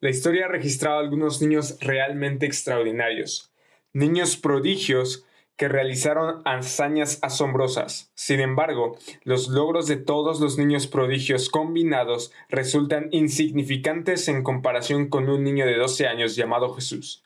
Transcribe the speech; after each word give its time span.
La 0.00 0.08
historia 0.08 0.46
ha 0.46 0.48
registrado 0.48 0.98
algunos 0.98 1.42
niños 1.42 1.76
realmente 1.80 2.46
extraordinarios, 2.46 3.52
niños 3.92 4.38
prodigios 4.38 5.26
que 5.58 5.68
realizaron 5.68 6.40
hazañas 6.46 7.18
asombrosas. 7.20 8.10
Sin 8.14 8.40
embargo, 8.40 8.96
los 9.24 9.48
logros 9.48 9.86
de 9.88 9.96
todos 9.96 10.40
los 10.40 10.56
niños 10.56 10.86
prodigios 10.86 11.50
combinados 11.50 12.32
resultan 12.48 13.08
insignificantes 13.10 14.26
en 14.28 14.42
comparación 14.42 15.10
con 15.10 15.28
un 15.28 15.44
niño 15.44 15.66
de 15.66 15.76
12 15.76 16.06
años 16.06 16.34
llamado 16.34 16.72
Jesús. 16.72 17.22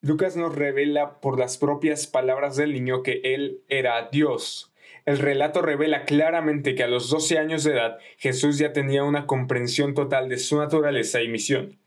Lucas 0.00 0.36
nos 0.36 0.54
revela 0.54 1.20
por 1.20 1.38
las 1.38 1.58
propias 1.58 2.06
palabras 2.06 2.56
del 2.56 2.72
niño 2.72 3.02
que 3.02 3.20
él 3.24 3.62
era 3.68 4.08
Dios. 4.10 4.72
El 5.06 5.18
relato 5.18 5.60
revela 5.60 6.04
claramente 6.04 6.74
que 6.74 6.82
a 6.82 6.88
los 6.88 7.10
12 7.10 7.38
años 7.38 7.62
de 7.62 7.72
edad 7.72 7.98
Jesús 8.16 8.58
ya 8.58 8.72
tenía 8.72 9.04
una 9.04 9.26
comprensión 9.26 9.92
total 9.92 10.30
de 10.30 10.38
su 10.38 10.56
naturaleza 10.56 11.20
y 11.20 11.28
misión. 11.28 11.78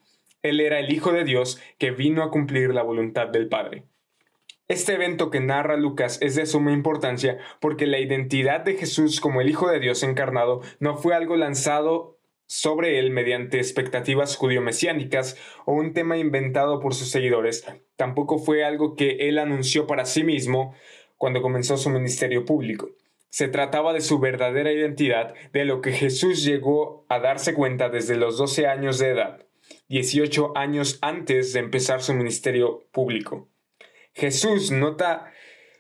Él 0.44 0.60
era 0.60 0.80
el 0.80 0.94
Hijo 0.94 1.12
de 1.12 1.24
Dios 1.24 1.60
que 1.80 1.90
vino 1.90 2.22
a 2.22 2.30
cumplir 2.30 2.70
la 2.76 2.84
voluntad 2.84 3.28
del 3.28 3.48
Padre. 3.48 3.86
Este 4.68 4.94
evento 4.94 5.32
que 5.32 5.40
narra 5.40 5.78
Lucas 5.78 6.20
es 6.22 6.36
de 6.36 6.46
suma 6.46 6.74
importancia 6.74 7.40
porque 7.60 7.88
la 7.88 8.00
identidad 8.00 8.62
de 8.62 8.76
Jesús 8.76 9.20
como 9.20 9.42
el 9.42 9.50
Hijo 9.50 9.68
de 9.68 9.80
Dios 9.80 10.04
encarnado 10.04 10.62
no 10.80 10.98
fue 10.98 11.16
algo 11.16 11.38
lanzado 11.38 12.20
sobre 12.46 13.00
él 13.00 13.10
mediante 13.10 13.58
expectativas 13.58 14.36
judío-mesiánicas 14.36 15.38
o 15.66 15.74
un 15.74 15.94
tema 15.94 16.18
inventado 16.18 16.80
por 16.80 16.94
sus 16.94 17.10
seguidores. 17.10 17.66
Tampoco 17.96 18.38
fue 18.38 18.64
algo 18.64 18.96
que 18.96 19.28
él 19.28 19.40
anunció 19.40 19.88
para 19.88 20.06
sí 20.06 20.24
mismo 20.24 20.76
cuando 21.18 21.42
comenzó 21.42 21.78
su 21.78 21.90
ministerio 21.90 22.46
público. 22.46 22.90
Se 23.30 23.48
trataba 23.48 23.94
de 23.94 24.02
su 24.02 24.20
verdadera 24.20 24.72
identidad, 24.72 25.34
de 25.54 25.66
lo 25.66 25.82
que 25.82 25.92
Jesús 25.92 26.44
llegó 26.44 27.06
a 27.10 27.20
darse 27.20 27.54
cuenta 27.54 27.90
desde 27.90 28.16
los 28.16 28.38
12 28.38 28.68
años 28.68 29.00
de 29.00 29.10
edad, 29.10 29.46
18 29.90 30.58
años 30.58 30.98
antes 31.02 31.54
de 31.54 31.60
empezar 31.60 32.02
su 32.02 32.14
ministerio 32.14 32.88
público. 32.92 33.50
Jesús 34.14 34.72
nota 34.72 35.32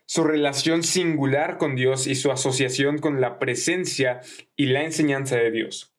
su 0.06 0.24
relación 0.24 0.84
singular 0.84 1.58
con 1.58 1.76
Dios 1.76 2.08
y 2.08 2.16
su 2.16 2.32
asociación 2.32 2.98
con 2.98 3.20
la 3.20 3.40
presencia 3.40 4.22
y 4.56 4.68
la 4.68 4.84
enseñanza 4.84 5.36
de 5.36 5.52
Dios. 5.52 5.94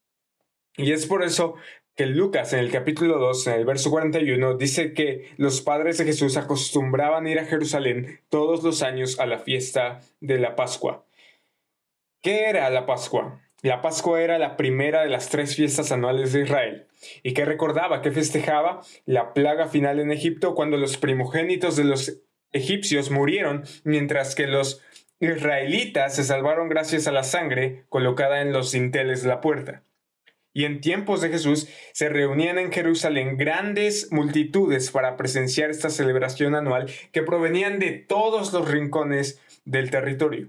Y 0.76 0.92
es 0.92 1.06
por 1.06 1.22
eso 1.22 1.56
que 1.94 2.06
Lucas 2.06 2.52
en 2.52 2.60
el 2.60 2.70
capítulo 2.70 3.18
2, 3.18 3.48
en 3.48 3.54
el 3.54 3.64
verso 3.64 3.90
41, 3.90 4.56
dice 4.56 4.94
que 4.94 5.32
los 5.36 5.60
padres 5.60 5.98
de 5.98 6.04
Jesús 6.04 6.36
acostumbraban 6.36 7.26
ir 7.26 7.40
a 7.40 7.44
Jerusalén 7.44 8.20
todos 8.28 8.62
los 8.62 8.82
años 8.82 9.18
a 9.18 9.26
la 9.26 9.40
fiesta 9.40 10.00
de 10.20 10.38
la 10.38 10.54
Pascua. 10.54 11.04
¿Qué 12.20 12.46
era 12.48 12.68
la 12.68 12.84
Pascua? 12.84 13.40
La 13.62 13.80
Pascua 13.80 14.20
era 14.20 14.38
la 14.38 14.56
primera 14.56 15.02
de 15.02 15.08
las 15.08 15.28
tres 15.28 15.54
fiestas 15.54 15.92
anuales 15.92 16.32
de 16.32 16.42
Israel, 16.42 16.88
y 17.22 17.32
que 17.32 17.44
recordaba 17.44 18.02
que 18.02 18.10
festejaba 18.10 18.80
la 19.06 19.32
plaga 19.34 19.68
final 19.68 20.00
en 20.00 20.10
Egipto 20.10 20.56
cuando 20.56 20.76
los 20.76 20.96
primogénitos 20.96 21.76
de 21.76 21.84
los 21.84 22.20
egipcios 22.50 23.12
murieron, 23.12 23.62
mientras 23.84 24.34
que 24.34 24.48
los 24.48 24.82
israelitas 25.20 26.16
se 26.16 26.24
salvaron 26.24 26.68
gracias 26.68 27.06
a 27.06 27.12
la 27.12 27.22
sangre 27.22 27.84
colocada 27.88 28.40
en 28.42 28.52
los 28.52 28.72
dinteles 28.72 29.22
de 29.22 29.28
la 29.28 29.40
puerta. 29.40 29.84
Y 30.52 30.64
en 30.64 30.80
tiempos 30.80 31.20
de 31.20 31.28
Jesús 31.28 31.68
se 31.92 32.08
reunían 32.08 32.58
en 32.58 32.72
Jerusalén 32.72 33.36
grandes 33.36 34.10
multitudes 34.10 34.90
para 34.90 35.16
presenciar 35.16 35.70
esta 35.70 35.88
celebración 35.88 36.56
anual 36.56 36.90
que 37.12 37.22
provenían 37.22 37.78
de 37.78 37.92
todos 37.92 38.52
los 38.52 38.68
rincones 38.68 39.40
del 39.64 39.92
territorio. 39.92 40.48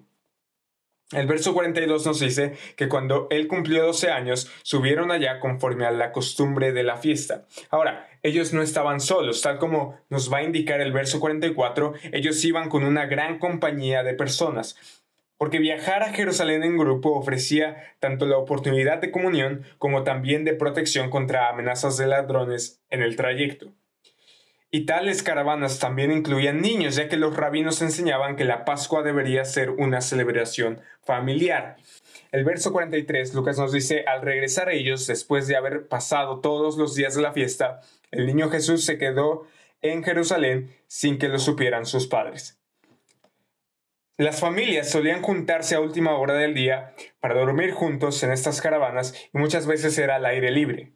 El 1.11 1.25
verso 1.25 1.55
42 1.55 2.05
nos 2.05 2.19
dice 2.19 2.53
que 2.75 2.88
cuando 2.88 3.25
él 3.31 3.47
cumplió 3.47 3.83
12 3.83 4.11
años, 4.11 4.52
subieron 4.61 5.09
allá 5.09 5.39
conforme 5.39 5.85
a 5.85 5.91
la 5.91 6.11
costumbre 6.11 6.71
de 6.71 6.83
la 6.83 6.97
fiesta. 6.97 7.47
Ahora, 7.71 8.07
ellos 8.21 8.53
no 8.53 8.61
estaban 8.61 8.99
solos, 8.99 9.41
tal 9.41 9.57
como 9.57 9.99
nos 10.09 10.31
va 10.31 10.37
a 10.37 10.43
indicar 10.43 10.81
el 10.81 10.91
verso 10.91 11.19
44, 11.19 11.93
ellos 12.11 12.45
iban 12.45 12.69
con 12.69 12.83
una 12.83 13.07
gran 13.07 13.39
compañía 13.39 14.03
de 14.03 14.13
personas, 14.13 14.77
porque 15.39 15.58
viajar 15.58 16.03
a 16.03 16.14
Jerusalén 16.14 16.64
en 16.64 16.77
grupo 16.77 17.14
ofrecía 17.14 17.95
tanto 17.99 18.27
la 18.27 18.37
oportunidad 18.37 18.99
de 18.99 19.09
comunión 19.09 19.64
como 19.80 20.03
también 20.03 20.45
de 20.45 20.53
protección 20.53 21.09
contra 21.09 21.49
amenazas 21.49 21.98
de 21.98 22.05
ladrones 22.05 22.81
en 22.92 23.02
el 23.02 23.15
trayecto. 23.15 23.73
Y 24.71 24.85
tales 24.85 25.23
caravanas 25.23 25.80
también 25.80 26.11
incluían 26.11 26.61
niños, 26.61 26.95
ya 26.95 27.09
que 27.09 27.17
los 27.17 27.35
rabinos 27.35 27.81
enseñaban 27.81 28.35
que 28.35 28.45
la 28.45 28.65
Pascua 28.65 29.02
debería 29.02 29.43
ser 29.43 29.71
una 29.71 30.02
celebración 30.02 30.80
familiar. 31.03 31.77
El 32.31 32.43
verso 32.43 32.71
43, 32.71 33.33
Lucas 33.33 33.57
nos 33.57 33.71
dice, 33.71 34.05
al 34.05 34.21
regresar 34.21 34.69
ellos, 34.69 35.07
después 35.07 35.47
de 35.47 35.55
haber 35.55 35.87
pasado 35.87 36.39
todos 36.39 36.77
los 36.77 36.93
días 36.93 37.15
de 37.15 37.23
la 37.23 37.33
fiesta, 37.33 37.81
el 38.11 38.27
niño 38.27 38.52
Jesús 38.52 38.85
se 38.85 38.99
quedó 38.99 39.47
en 39.81 40.03
Jerusalén 40.03 40.75
sin 40.86 41.17
que 41.17 41.30
lo 41.30 41.39
supieran 41.39 41.87
sus 41.87 42.05
padres. 42.05 42.59
Las 44.17 44.39
familias 44.39 44.89
solían 44.89 45.23
juntarse 45.23 45.75
a 45.75 45.80
última 45.80 46.15
hora 46.15 46.33
del 46.33 46.53
día 46.53 46.93
para 47.21 47.39
dormir 47.39 47.71
juntos 47.71 48.21
en 48.21 48.31
estas 48.31 48.61
caravanas 48.61 49.15
y 49.33 49.37
muchas 49.39 49.65
veces 49.65 49.97
era 49.97 50.17
al 50.17 50.25
aire 50.25 50.51
libre. 50.51 50.91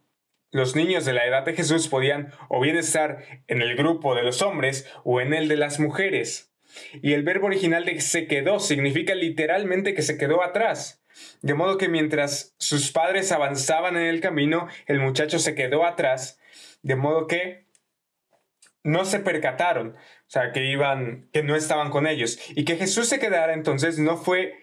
Los 0.54 0.76
niños 0.76 1.04
de 1.04 1.14
la 1.14 1.26
edad 1.26 1.44
de 1.44 1.54
Jesús 1.54 1.88
podían 1.88 2.32
o 2.48 2.62
bien 2.62 2.78
estar 2.78 3.26
en 3.48 3.64
el 3.64 3.76
grupo 3.76 4.14
de 4.14 4.22
los 4.22 4.44
hombres 4.44 4.88
o 5.04 5.20
en 5.20 5.34
el 5.34 5.48
de 5.48 5.58
las 5.58 5.80
mujeres. 5.80 6.54
Y 7.02 7.14
el 7.14 7.24
verbo 7.24 7.48
original 7.48 7.86
de 7.86 8.00
se 8.00 8.28
quedó 8.28 8.60
significa 8.60 9.16
literalmente 9.16 9.96
que 9.96 10.04
se 10.04 10.16
quedó 10.16 10.44
atrás. 10.44 11.04
De 11.42 11.56
modo 11.56 11.80
que 11.80 11.90
mientras 11.90 12.54
sus 12.60 12.92
padres 12.92 13.32
avanzaban 13.32 13.98
en 13.98 14.04
el 14.04 14.22
camino, 14.22 14.68
el 14.86 15.00
muchacho 15.00 15.40
se 15.40 15.56
quedó 15.56 15.88
atrás, 15.88 16.40
de 16.84 16.96
modo 16.96 17.26
que 17.26 17.66
no 18.84 19.06
se 19.06 19.20
percataron, 19.22 19.96
o 19.96 20.30
sea, 20.30 20.52
que 20.52 20.66
iban, 20.66 21.30
que 21.34 21.42
no 21.42 21.56
estaban 21.56 21.90
con 21.90 22.06
ellos. 22.06 22.38
Y 22.56 22.64
que 22.64 22.76
Jesús 22.76 23.10
se 23.10 23.20
quedara 23.20 23.56
entonces 23.56 23.98
no 23.98 24.18
fue 24.18 24.54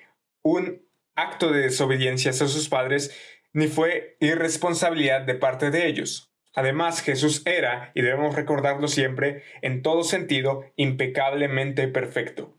un 0.43 0.89
acto 1.17 1.53
de 1.53 1.63
desobediencia 1.63 2.31
hacia 2.31 2.47
sus 2.47 2.69
padres, 2.69 3.17
ni 3.53 3.67
fue 3.67 4.17
irresponsabilidad 4.21 5.23
de 5.23 5.35
parte 5.35 5.71
de 5.71 5.87
ellos. 5.87 6.33
Además, 6.55 7.01
Jesús 7.03 7.43
era, 7.47 7.93
y 7.95 8.03
debemos 8.03 8.35
recordarlo 8.35 8.89
siempre, 8.89 9.43
en 9.63 9.83
todo 9.83 10.03
sentido, 10.03 10.65
impecablemente 10.77 11.87
perfecto. 11.89 12.57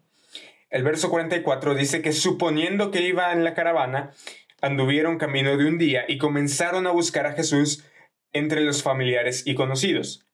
El 0.69 0.83
verso 0.83 1.09
44 1.09 1.75
dice 1.75 2.01
que 2.01 2.13
suponiendo 2.13 2.91
que 2.91 3.01
iba 3.01 3.33
en 3.33 3.43
la 3.43 3.53
caravana, 3.53 4.11
anduvieron 4.61 5.17
camino 5.17 5.57
de 5.57 5.65
un 5.65 5.77
día 5.77 6.05
y 6.07 6.17
comenzaron 6.17 6.87
a 6.87 6.91
buscar 6.91 7.25
a 7.25 7.33
Jesús 7.33 7.83
entre 8.31 8.61
los 8.61 8.81
familiares 8.81 9.43
y 9.45 9.55
conocidos. 9.55 10.25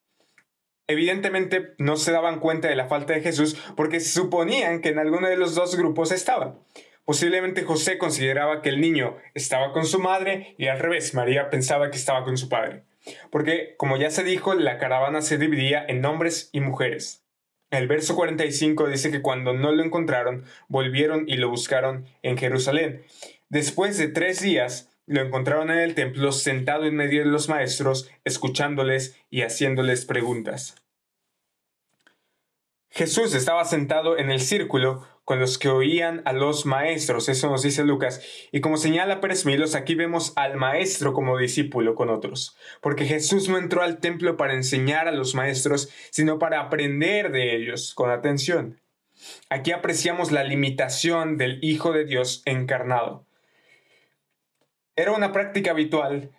Evidentemente 0.85 1.73
no 1.79 1.97
se 1.97 2.11
daban 2.11 2.39
cuenta 2.39 2.67
de 2.67 2.75
la 2.75 2.87
falta 2.87 3.13
de 3.13 3.21
Jesús 3.21 3.57
porque 3.75 3.99
suponían 3.99 4.81
que 4.81 4.89
en 4.89 4.99
alguno 4.99 5.27
de 5.27 5.37
los 5.37 5.55
dos 5.55 5.75
grupos 5.75 6.11
estaba. 6.11 6.59
Posiblemente 7.07 7.63
José 7.63 7.97
consideraba 7.97 8.61
que 8.61 8.67
el 8.67 8.81
niño 8.81 9.15
estaba 9.33 9.71
con 9.71 9.85
su 9.85 9.97
madre 9.97 10.55
y 10.57 10.67
al 10.67 10.77
revés, 10.77 11.13
María 11.13 11.49
pensaba 11.49 11.89
que 11.89 11.95
estaba 11.95 12.25
con 12.25 12.35
su 12.35 12.49
padre. 12.49 12.83
Porque, 13.31 13.75
como 13.77 13.95
ya 13.95 14.09
se 14.09 14.25
dijo, 14.25 14.53
la 14.55 14.77
caravana 14.77 15.21
se 15.21 15.37
dividía 15.37 15.85
en 15.87 16.03
hombres 16.03 16.49
y 16.51 16.59
mujeres. 16.59 17.23
El 17.71 17.87
verso 17.87 18.13
45 18.13 18.89
dice 18.89 19.09
que 19.09 19.21
cuando 19.21 19.53
no 19.53 19.71
lo 19.71 19.85
encontraron, 19.85 20.43
volvieron 20.67 21.23
y 21.29 21.37
lo 21.37 21.49
buscaron 21.49 22.05
en 22.23 22.37
Jerusalén. 22.37 23.05
Después 23.47 23.97
de 23.97 24.09
tres 24.09 24.41
días, 24.41 24.89
lo 25.05 25.21
encontraron 25.21 25.71
en 25.71 25.77
el 25.77 25.95
templo 25.95 26.33
sentado 26.33 26.83
en 26.83 26.97
medio 26.97 27.21
de 27.21 27.31
los 27.31 27.47
maestros, 27.47 28.11
escuchándoles 28.25 29.17
y 29.29 29.43
haciéndoles 29.43 30.03
preguntas. 30.03 30.75
Jesús 32.89 33.33
estaba 33.33 33.63
sentado 33.63 34.17
en 34.17 34.29
el 34.29 34.41
círculo 34.41 35.07
con 35.27 35.41
los 35.41 35.57
que 35.57 35.67
oían 35.67 36.21
a 36.23 36.31
los 36.31 36.65
maestros, 36.65 37.27
eso 37.27 37.49
nos 37.49 37.61
dice 37.61 37.83
Lucas. 37.83 38.21
Y 38.53 38.61
como 38.61 38.77
señala 38.77 39.19
Pérez 39.19 39.45
Milos, 39.45 39.75
aquí 39.75 39.93
vemos 39.93 40.31
al 40.37 40.55
maestro 40.55 41.11
como 41.11 41.37
discípulo 41.37 41.95
con 41.95 42.09
otros, 42.09 42.55
porque 42.79 43.03
Jesús 43.03 43.49
no 43.49 43.57
entró 43.57 43.83
al 43.83 43.99
templo 43.99 44.37
para 44.37 44.53
enseñar 44.53 45.09
a 45.09 45.11
los 45.11 45.35
maestros, 45.35 45.91
sino 46.11 46.39
para 46.39 46.61
aprender 46.61 47.33
de 47.33 47.57
ellos 47.57 47.93
con 47.93 48.09
atención. 48.09 48.79
Aquí 49.49 49.73
apreciamos 49.73 50.31
la 50.31 50.45
limitación 50.45 51.35
del 51.35 51.59
Hijo 51.61 51.91
de 51.91 52.05
Dios 52.05 52.41
encarnado. 52.45 53.25
Era 54.95 55.11
una 55.11 55.33
práctica 55.33 55.71
habitual 55.71 56.31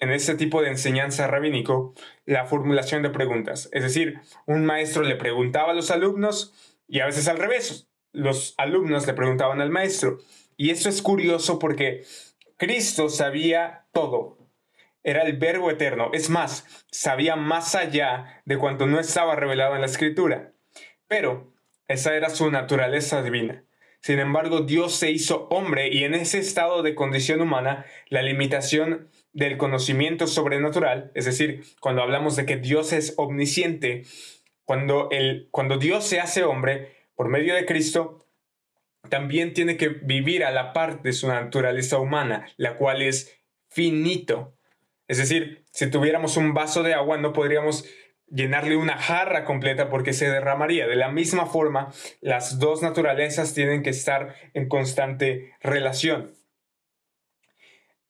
en 0.00 0.10
ese 0.10 0.34
tipo 0.34 0.62
de 0.62 0.70
enseñanza 0.70 1.28
rabínico 1.28 1.94
la 2.24 2.44
formulación 2.44 3.04
de 3.04 3.10
preguntas. 3.10 3.68
Es 3.70 3.84
decir, 3.84 4.18
un 4.46 4.66
maestro 4.66 5.04
le 5.04 5.14
preguntaba 5.14 5.70
a 5.70 5.74
los 5.74 5.92
alumnos 5.92 6.76
y 6.88 6.98
a 6.98 7.06
veces 7.06 7.28
al 7.28 7.38
revés 7.38 7.86
los 8.12 8.54
alumnos 8.58 9.06
le 9.06 9.14
preguntaban 9.14 9.60
al 9.60 9.70
maestro. 9.70 10.18
Y 10.56 10.70
eso 10.70 10.88
es 10.88 11.02
curioso 11.02 11.58
porque 11.58 12.04
Cristo 12.56 13.08
sabía 13.08 13.86
todo. 13.92 14.38
Era 15.02 15.22
el 15.22 15.38
verbo 15.38 15.70
eterno. 15.70 16.10
Es 16.12 16.28
más, 16.28 16.84
sabía 16.90 17.36
más 17.36 17.74
allá 17.74 18.42
de 18.44 18.58
cuanto 18.58 18.86
no 18.86 19.00
estaba 19.00 19.34
revelado 19.34 19.74
en 19.74 19.80
la 19.80 19.86
escritura. 19.86 20.52
Pero 21.08 21.54
esa 21.88 22.14
era 22.14 22.30
su 22.30 22.50
naturaleza 22.50 23.22
divina. 23.22 23.64
Sin 24.02 24.18
embargo, 24.18 24.60
Dios 24.60 24.94
se 24.94 25.10
hizo 25.10 25.46
hombre 25.50 25.88
y 25.88 26.04
en 26.04 26.14
ese 26.14 26.38
estado 26.38 26.82
de 26.82 26.94
condición 26.94 27.40
humana, 27.40 27.84
la 28.08 28.22
limitación 28.22 29.08
del 29.32 29.58
conocimiento 29.58 30.26
sobrenatural, 30.26 31.12
es 31.14 31.26
decir, 31.26 31.64
cuando 31.80 32.02
hablamos 32.02 32.34
de 32.36 32.46
que 32.46 32.56
Dios 32.56 32.92
es 32.92 33.14
omnisciente, 33.16 34.04
cuando, 34.64 35.08
el, 35.10 35.48
cuando 35.50 35.76
Dios 35.76 36.04
se 36.04 36.20
hace 36.20 36.44
hombre 36.44 36.99
por 37.20 37.28
medio 37.28 37.54
de 37.54 37.66
Cristo, 37.66 38.24
también 39.10 39.52
tiene 39.52 39.76
que 39.76 39.90
vivir 39.90 40.42
a 40.42 40.50
la 40.52 40.72
par 40.72 41.02
de 41.02 41.12
su 41.12 41.28
naturaleza 41.28 41.98
humana, 41.98 42.46
la 42.56 42.78
cual 42.78 43.02
es 43.02 43.38
finito. 43.68 44.56
Es 45.06 45.18
decir, 45.18 45.66
si 45.70 45.90
tuviéramos 45.90 46.38
un 46.38 46.54
vaso 46.54 46.82
de 46.82 46.94
agua 46.94 47.18
no 47.18 47.34
podríamos 47.34 47.84
llenarle 48.26 48.74
una 48.74 48.96
jarra 48.96 49.44
completa 49.44 49.90
porque 49.90 50.14
se 50.14 50.30
derramaría. 50.30 50.86
De 50.86 50.96
la 50.96 51.10
misma 51.10 51.44
forma, 51.44 51.92
las 52.22 52.58
dos 52.58 52.80
naturalezas 52.80 53.52
tienen 53.52 53.82
que 53.82 53.90
estar 53.90 54.34
en 54.54 54.66
constante 54.70 55.52
relación. 55.60 56.32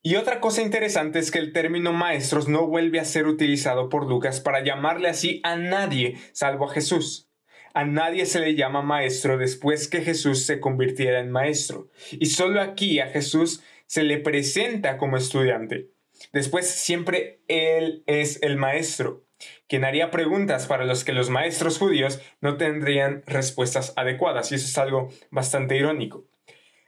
Y 0.01 0.15
otra 0.15 0.39
cosa 0.39 0.61
interesante 0.61 1.19
es 1.19 1.31
que 1.31 1.39
el 1.39 1.51
término 1.51 1.91
maestros 1.91 2.47
no 2.47 2.65
vuelve 2.65 3.01
a 3.01 3.03
ser 3.03 3.27
utilizado 3.27 3.89
por 3.89 4.07
Lucas 4.07 4.39
para 4.39 4.63
llamarle 4.63 5.09
así 5.09 5.41
a 5.43 5.57
nadie 5.57 6.15
salvo 6.31 6.63
a 6.63 6.73
Jesús. 6.73 7.27
A 7.73 7.85
nadie 7.85 8.25
se 8.25 8.39
le 8.39 8.55
llama 8.55 8.81
maestro 8.81 9.37
después 9.37 9.87
que 9.87 10.01
Jesús 10.01 10.45
se 10.45 10.59
convirtiera 10.59 11.19
en 11.19 11.31
maestro. 11.31 11.89
Y 12.11 12.27
solo 12.27 12.61
aquí 12.61 12.99
a 12.99 13.07
Jesús 13.07 13.61
se 13.85 14.03
le 14.03 14.17
presenta 14.17 14.97
como 14.97 15.17
estudiante. 15.17 15.89
Después 16.33 16.67
siempre 16.67 17.41
Él 17.47 18.03
es 18.05 18.41
el 18.41 18.57
maestro 18.57 19.25
quien 19.67 19.85
haría 19.85 20.11
preguntas 20.11 20.67
para 20.67 20.85
los 20.85 21.03
que 21.03 21.13
los 21.13 21.29
maestros 21.29 21.77
judíos 21.77 22.21
no 22.41 22.57
tendrían 22.57 23.23
respuestas 23.25 23.93
adecuadas, 23.95 24.51
y 24.51 24.55
eso 24.55 24.65
es 24.65 24.77
algo 24.77 25.09
bastante 25.29 25.77
irónico. 25.77 26.25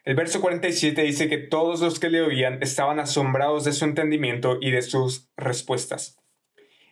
El 0.04 0.16
verso 0.16 0.42
47 0.42 1.02
dice 1.02 1.30
que 1.30 1.38
todos 1.38 1.80
los 1.80 2.00
que 2.00 2.10
le 2.10 2.22
oían 2.22 2.62
estaban 2.62 3.00
asombrados 3.00 3.64
de 3.64 3.72
su 3.72 3.86
entendimiento 3.86 4.58
y 4.60 4.72
de 4.72 4.82
sus 4.82 5.30
respuestas. 5.38 6.20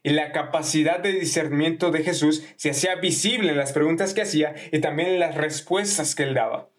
Y 0.04 0.12
la 0.12 0.32
capacidad 0.32 1.00
de 1.00 1.12
discernimiento 1.12 1.92
de 1.92 2.04
Jesús 2.04 2.44
se 2.56 2.72
hacía 2.72 2.96
visible 2.96 3.52
en 3.52 3.58
las 3.58 3.72
preguntas 3.72 4.14
que 4.14 4.24
hacía 4.24 4.56
y 4.72 4.80
también 4.80 5.10
en 5.10 5.20
las 5.20 5.36
respuestas 5.36 6.16
que 6.16 6.24
él 6.24 6.34
daba, 6.34 6.70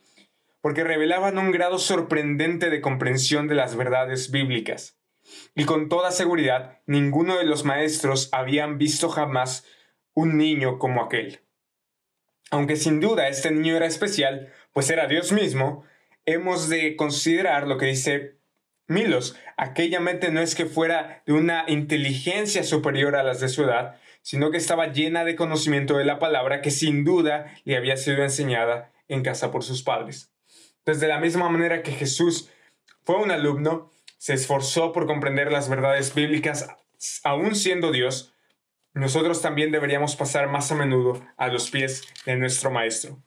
porque 0.60 0.84
revelaban 0.84 1.38
un 1.38 1.52
grado 1.52 1.78
sorprendente 1.78 2.68
de 2.68 2.80
comprensión 2.80 3.46
de 3.46 3.54
las 3.54 3.76
verdades 3.76 4.30
bíblicas 4.30 4.98
y 5.54 5.64
con 5.64 5.88
toda 5.88 6.10
seguridad 6.10 6.80
ninguno 6.86 7.38
de 7.38 7.44
los 7.44 7.64
maestros 7.64 8.28
habían 8.32 8.78
visto 8.78 9.08
jamás 9.08 9.64
un 10.14 10.36
niño 10.36 10.78
como 10.78 11.02
aquel. 11.02 11.40
Aunque 12.50 12.76
sin 12.76 13.00
duda 13.00 13.28
este 13.28 13.50
niño 13.50 13.76
era 13.76 13.86
especial, 13.86 14.52
pues 14.72 14.90
era 14.90 15.06
Dios 15.06 15.32
mismo, 15.32 15.84
hemos 16.26 16.68
de 16.68 16.96
considerar 16.96 17.66
lo 17.66 17.78
que 17.78 17.86
dice 17.86 18.36
Milos. 18.92 19.36
Aquella 19.56 20.00
mente 20.00 20.30
no 20.30 20.40
es 20.40 20.54
que 20.54 20.66
fuera 20.66 21.22
de 21.26 21.32
una 21.32 21.64
inteligencia 21.68 22.64
superior 22.64 23.16
a 23.16 23.22
las 23.22 23.40
de 23.40 23.48
su 23.48 23.64
edad, 23.64 23.96
sino 24.22 24.50
que 24.50 24.58
estaba 24.58 24.92
llena 24.92 25.24
de 25.24 25.36
conocimiento 25.36 25.96
de 25.96 26.04
la 26.04 26.18
palabra 26.18 26.62
que 26.62 26.70
sin 26.70 27.04
duda 27.04 27.52
le 27.64 27.76
había 27.76 27.96
sido 27.96 28.22
enseñada 28.22 28.92
en 29.08 29.22
casa 29.22 29.50
por 29.50 29.64
sus 29.64 29.82
padres. 29.82 30.32
Entonces, 30.78 31.00
de 31.00 31.08
la 31.08 31.18
misma 31.18 31.48
manera 31.48 31.82
que 31.82 31.92
Jesús 31.92 32.50
fue 33.04 33.16
un 33.16 33.30
alumno, 33.30 33.90
se 34.18 34.34
esforzó 34.34 34.92
por 34.92 35.06
comprender 35.06 35.50
las 35.50 35.68
verdades 35.68 36.14
bíblicas, 36.14 36.68
aún 37.24 37.56
siendo 37.56 37.90
Dios, 37.90 38.32
nosotros 38.94 39.40
también 39.40 39.72
deberíamos 39.72 40.16
pasar 40.16 40.48
más 40.48 40.70
a 40.70 40.74
menudo 40.74 41.24
a 41.36 41.48
los 41.48 41.70
pies 41.70 42.02
de 42.26 42.36
nuestro 42.36 42.70
Maestro. 42.70 43.18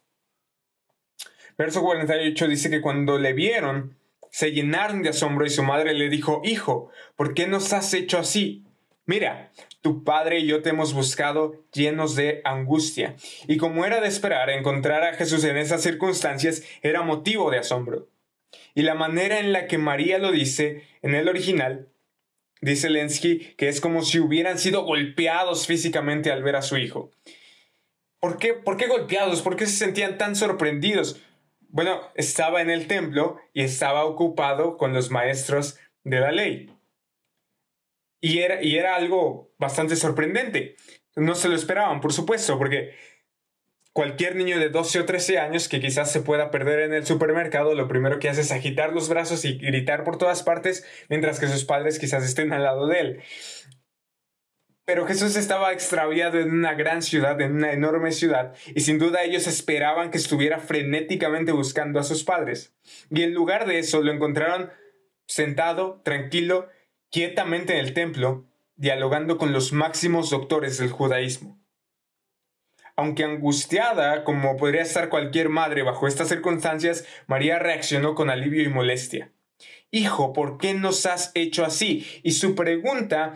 Verso 1.58 1.82
48 1.82 2.48
dice 2.48 2.70
que 2.70 2.82
cuando 2.82 3.18
le 3.18 3.34
vieron, 3.34 3.98
se 4.36 4.52
llenaron 4.52 5.02
de 5.02 5.08
asombro 5.08 5.46
y 5.46 5.50
su 5.50 5.64
madre 5.64 5.94
le 5.94 6.10
dijo, 6.10 6.42
Hijo, 6.44 6.92
¿por 7.16 7.34
qué 7.34 7.48
nos 7.48 7.72
has 7.72 7.94
hecho 7.94 8.18
así? 8.18 8.66
Mira, 9.06 9.54
tu 9.80 10.04
padre 10.04 10.40
y 10.40 10.46
yo 10.46 10.62
te 10.62 10.72
hemos 10.72 10.94
buscado 10.94 11.64
llenos 11.72 12.18
de 12.18 12.42
angustia. 12.44 13.16
Y 13.48 13.56
como 13.56 13.86
era 13.86 14.02
de 14.02 14.10
esperar, 14.10 14.50
encontrar 14.50 15.04
a 15.04 15.14
Jesús 15.14 15.46
en 15.46 15.56
esas 15.56 15.84
circunstancias 15.84 16.64
era 16.82 17.02
motivo 17.02 17.50
de 17.50 17.60
asombro. 17.60 18.10
Y 18.74 18.82
la 18.82 18.94
manera 18.94 19.40
en 19.40 19.54
la 19.54 19.68
que 19.68 19.78
María 19.78 20.18
lo 20.18 20.34
dice 20.34 20.84
en 21.02 21.16
el 21.16 21.30
original, 21.30 21.88
dice 22.60 22.90
Lensky, 22.90 23.54
que 23.56 23.70
es 23.70 23.80
como 23.80 24.02
si 24.02 24.20
hubieran 24.20 24.60
sido 24.60 24.84
golpeados 24.84 25.66
físicamente 25.66 26.30
al 26.30 26.44
ver 26.44 26.58
a 26.58 26.62
su 26.62 26.76
hijo. 26.76 27.10
¿Por 28.20 28.38
qué, 28.38 28.54
¿Por 28.54 28.76
qué 28.76 28.88
golpeados? 28.88 29.42
¿Por 29.42 29.56
qué 29.56 29.66
se 29.66 29.78
sentían 29.78 30.18
tan 30.18 30.36
sorprendidos? 30.36 31.22
Bueno, 31.76 32.00
estaba 32.16 32.62
en 32.62 32.70
el 32.70 32.88
templo 32.88 33.38
y 33.52 33.62
estaba 33.62 34.06
ocupado 34.06 34.78
con 34.78 34.94
los 34.94 35.12
maestros 35.12 35.78
de 36.06 36.22
la 36.22 36.32
ley. 36.32 36.74
Y 38.22 38.40
era, 38.40 38.64
y 38.64 38.78
era 38.78 38.96
algo 38.96 39.52
bastante 39.60 39.98
sorprendente. 39.98 40.78
No 41.18 41.36
se 41.36 41.50
lo 41.50 41.56
esperaban, 41.56 42.00
por 42.00 42.14
supuesto, 42.14 42.58
porque 42.58 42.96
cualquier 43.92 44.38
niño 44.38 44.58
de 44.58 44.70
12 44.70 45.02
o 45.02 45.06
13 45.06 45.38
años 45.38 45.68
que 45.68 45.82
quizás 45.82 46.10
se 46.10 46.22
pueda 46.22 46.50
perder 46.50 46.80
en 46.80 46.94
el 46.94 47.06
supermercado, 47.06 47.76
lo 47.76 47.90
primero 47.90 48.20
que 48.20 48.30
hace 48.30 48.40
es 48.40 48.54
agitar 48.54 48.94
los 48.94 49.10
brazos 49.10 49.44
y 49.44 49.58
gritar 49.58 50.06
por 50.06 50.18
todas 50.18 50.44
partes, 50.44 50.88
mientras 51.10 51.42
que 51.42 51.50
sus 51.50 51.66
padres 51.66 52.00
quizás 52.00 52.24
estén 52.24 52.54
al 52.54 52.64
lado 52.64 52.88
de 52.88 53.00
él. 53.02 53.24
Pero 54.86 55.08
Jesús 55.08 55.36
estaba 55.36 55.74
extraviado 55.74 56.40
en 56.40 56.52
una 56.52 56.76
gran 56.76 57.02
ciudad, 57.02 57.42
en 57.42 57.56
una 57.56 57.74
enorme 57.74 58.12
ciudad, 58.12 58.54
y 58.76 58.82
sin 58.82 59.00
duda 59.00 59.24
ellos 59.24 59.48
esperaban 59.48 60.12
que 60.12 60.18
estuviera 60.18 60.60
frenéticamente 60.60 61.52
buscando 61.52 62.00
a 62.00 62.04
sus 62.04 62.24
padres. 62.24 62.76
Y 63.10 63.24
en 63.24 63.34
lugar 63.34 63.66
de 63.66 63.80
eso 63.80 64.02
lo 64.02 64.12
encontraron 64.12 64.70
sentado, 65.26 66.02
tranquilo, 66.04 66.70
quietamente 67.10 67.74
en 67.74 67.80
el 67.80 67.94
templo, 67.94 68.46
dialogando 68.76 69.40
con 69.40 69.54
los 69.54 69.74
máximos 69.74 70.30
doctores 70.30 70.78
del 70.78 70.92
judaísmo. 70.92 71.60
Aunque 72.96 73.24
angustiada, 73.24 74.24
como 74.24 74.56
podría 74.56 74.84
estar 74.84 75.10
cualquier 75.10 75.50
madre 75.50 75.82
bajo 75.82 76.08
estas 76.08 76.30
circunstancias, 76.30 77.06
María 77.26 77.58
reaccionó 77.58 78.14
con 78.14 78.30
alivio 78.30 78.64
y 78.64 78.70
molestia. 78.70 79.32
Hijo, 79.90 80.32
¿por 80.32 80.58
qué 80.58 80.74
nos 80.76 81.06
has 81.06 81.32
hecho 81.34 81.66
así? 81.66 82.06
Y 82.24 82.34
su 82.34 82.54
pregunta 82.56 83.34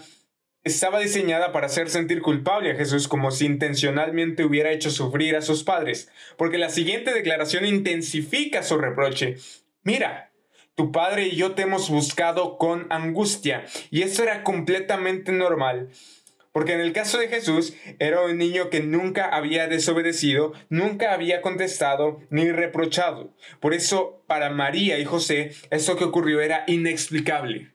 estaba 0.64 1.00
diseñada 1.00 1.52
para 1.52 1.68
hacer 1.68 1.90
sentir 1.90 2.22
culpable 2.22 2.72
a 2.72 2.76
Jesús 2.76 3.08
como 3.08 3.32
si 3.32 3.46
intencionalmente 3.46 4.44
hubiera 4.44 4.72
hecho 4.72 4.92
sufrir 4.92 5.36
a 5.36 5.42
sus 5.42 5.64
padres, 5.64 6.10
porque 6.38 6.58
la 6.58 6.70
siguiente 6.70 7.14
declaración 7.14 7.66
intensifica 7.66 8.64
su 8.64 8.78
reproche. 8.78 9.38
Mira, 9.84 10.32
tu 10.76 10.92
padre 10.92 11.28
y 11.28 11.36
yo 11.36 11.54
te 11.54 11.64
hemos 11.64 11.90
buscado 11.90 12.58
con 12.58 12.88
angustia, 12.90 13.66
y 13.90 14.02
eso 14.02 14.24
era 14.24 14.44
completamente 14.44 15.32
normal. 15.32 15.90
Porque 16.52 16.74
en 16.74 16.82
el 16.82 16.94
caso 16.94 17.20
de 17.20 17.28
Jesús 17.28 17.76
era 18.00 18.22
un 18.22 18.38
niño 18.38 18.70
que 18.70 18.82
nunca 18.82 19.30
había 19.30 19.68
desobedecido, 19.68 20.54
nunca 20.70 21.14
había 21.14 21.42
contestado 21.42 22.22
ni 22.32 22.52
reprochado. 22.52 23.34
Por 23.60 23.74
eso 23.74 24.24
para 24.26 24.50
María 24.50 24.98
y 24.98 25.06
José 25.06 25.52
eso 25.70 25.96
que 25.96 26.06
ocurrió 26.06 26.42
era 26.42 26.64
inexplicable. 26.68 27.72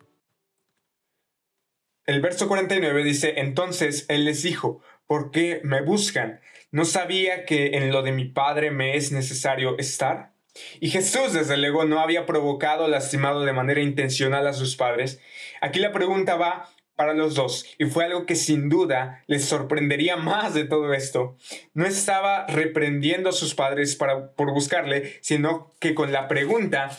El 2.07 2.21
verso 2.21 2.49
49 2.49 3.03
dice, 3.03 3.35
entonces 3.39 4.05
él 4.09 4.27
les 4.27 4.43
dijo, 4.43 4.83
¿por 5.07 5.31
qué 5.31 5.61
me 5.65 5.81
buscan? 5.81 6.41
¿No 6.71 6.85
sabía 6.85 7.47
que 7.47 7.79
en 7.79 7.93
lo 7.93 8.03
de 8.03 8.13
mi 8.13 8.27
Padre 8.27 8.71
me 8.71 8.97
es 8.97 9.11
necesario 9.11 9.79
estar? 9.79 10.35
Y 10.81 10.91
Jesús, 10.91 11.33
desde 11.33 11.57
luego, 11.57 11.85
no 11.87 12.01
había 12.01 12.27
provocado 12.27 12.89
lastimado 12.89 13.45
de 13.45 13.55
manera 13.55 13.81
intencional 13.81 14.47
a 14.47 14.53
sus 14.53 14.77
padres. 14.77 15.19
Aquí 15.63 15.79
la 15.81 15.93
pregunta 15.93 16.37
va 16.37 16.69
para 16.95 17.15
los 17.15 17.35
dos 17.35 17.67
y 17.79 17.87
fue 17.87 18.05
algo 18.05 18.27
que 18.27 18.37
sin 18.37 18.69
duda 18.69 19.25
les 19.27 19.45
sorprendería 19.47 20.17
más 20.17 20.55
de 20.55 20.65
todo 20.65 20.93
esto. 20.93 21.37
No 21.73 21.87
estaba 21.87 22.47
reprendiendo 22.47 23.31
a 23.31 23.33
sus 23.33 23.55
padres 23.55 23.97
para, 23.97 24.33
por 24.33 24.53
buscarle, 24.53 25.19
sino 25.21 25.73
que 25.81 25.95
con 25.95 26.13
la 26.13 26.29
pregunta 26.29 26.97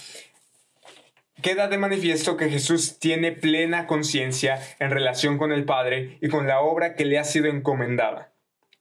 queda 1.45 1.67
de 1.67 1.77
manifiesto 1.77 2.37
que 2.37 2.49
Jesús 2.49 2.97
tiene 2.97 3.31
plena 3.31 3.85
conciencia 3.85 4.59
en 4.79 4.89
relación 4.89 5.37
con 5.37 5.51
el 5.51 5.63
Padre 5.63 6.17
y 6.19 6.27
con 6.27 6.47
la 6.47 6.59
obra 6.59 6.95
que 6.95 7.05
le 7.05 7.19
ha 7.19 7.23
sido 7.23 7.45
encomendada. 7.45 8.33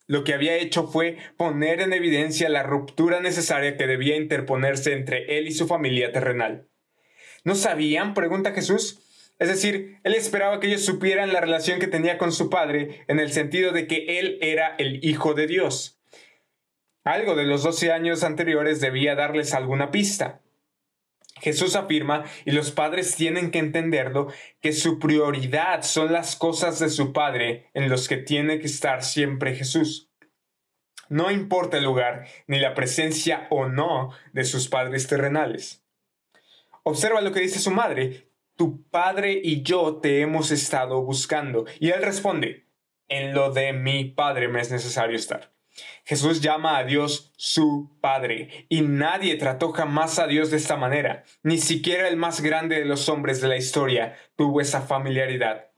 Lo 0.06 0.24
que 0.24 0.32
había 0.32 0.56
hecho 0.56 0.86
fue 0.86 1.18
poner 1.36 1.82
en 1.82 1.92
evidencia 1.92 2.48
la 2.48 2.62
ruptura 2.62 3.20
necesaria 3.20 3.76
que 3.76 3.86
debía 3.86 4.16
interponerse 4.16 4.94
entre 4.94 5.36
él 5.36 5.46
y 5.46 5.52
su 5.52 5.66
familia 5.66 6.10
terrenal. 6.10 6.66
¿No 7.44 7.54
sabían? 7.54 8.14
pregunta 8.14 8.52
Jesús 8.52 9.02
es 9.38 9.48
decir, 9.48 9.98
él 10.02 10.14
esperaba 10.14 10.58
que 10.58 10.68
ellos 10.68 10.86
supieran 10.86 11.34
la 11.34 11.42
relación 11.42 11.80
que 11.80 11.86
tenía 11.86 12.16
con 12.16 12.32
su 12.32 12.48
padre 12.48 13.04
en 13.08 13.20
el 13.20 13.30
sentido 13.30 13.72
de 13.72 13.86
que 13.86 14.18
él 14.18 14.38
era 14.40 14.74
el 14.78 15.04
Hijo 15.04 15.34
de 15.34 15.46
Dios. 15.46 16.00
Algo 17.02 17.34
de 17.34 17.44
los 17.44 17.62
doce 17.62 17.92
años 17.92 18.24
anteriores 18.24 18.80
debía 18.80 19.14
darles 19.16 19.52
alguna 19.52 19.90
pista. 19.90 20.40
Jesús 21.44 21.76
afirma, 21.76 22.24
y 22.46 22.52
los 22.52 22.70
padres 22.70 23.16
tienen 23.16 23.50
que 23.50 23.58
entenderlo, 23.58 24.28
que 24.62 24.72
su 24.72 24.98
prioridad 24.98 25.82
son 25.82 26.10
las 26.10 26.36
cosas 26.36 26.78
de 26.78 26.88
su 26.88 27.12
Padre 27.12 27.68
en 27.74 27.90
los 27.90 28.08
que 28.08 28.16
tiene 28.16 28.60
que 28.60 28.66
estar 28.66 29.04
siempre 29.04 29.54
Jesús. 29.54 30.10
no 31.10 31.30
importa 31.30 31.76
el 31.76 31.84
lugar 31.84 32.26
ni 32.46 32.58
la 32.58 32.72
presencia 32.72 33.46
o 33.50 33.68
no 33.68 34.10
de 34.32 34.44
sus 34.44 34.68
padres 34.68 35.06
terrenales. 35.06 35.84
Observa 36.82 37.20
lo 37.20 37.30
que 37.30 37.40
dice 37.40 37.58
su 37.58 37.70
madre, 37.70 38.30
tu 38.56 38.88
padre 38.88 39.38
y 39.42 39.62
yo 39.62 39.96
te 39.96 40.22
hemos 40.22 40.50
estado 40.50 41.02
buscando. 41.02 41.66
Y 41.78 41.90
él 41.90 42.02
responde, 42.02 42.66
en 43.08 43.34
lo 43.34 43.52
de 43.52 43.74
mi 43.74 44.04
padre 44.04 44.48
me 44.48 44.62
es 44.62 44.70
necesario 44.70 45.14
estar. 45.14 45.53
Jesús 46.04 46.40
llama 46.40 46.78
a 46.78 46.84
Dios 46.84 47.32
su 47.36 47.90
Padre, 48.00 48.66
y 48.68 48.82
nadie 48.82 49.36
trató 49.36 49.72
jamás 49.72 50.18
a 50.18 50.26
Dios 50.26 50.50
de 50.50 50.56
esta 50.56 50.76
manera. 50.76 51.24
Ni 51.42 51.58
siquiera 51.58 52.08
el 52.08 52.16
más 52.16 52.40
grande 52.40 52.78
de 52.78 52.84
los 52.84 53.08
hombres 53.08 53.40
de 53.40 53.48
la 53.48 53.56
historia 53.56 54.16
tuvo 54.36 54.60
esa 54.60 54.82
familiaridad. 54.82 55.70